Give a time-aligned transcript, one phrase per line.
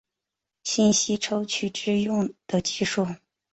[0.63, 3.05] 信息抽取之用的技术。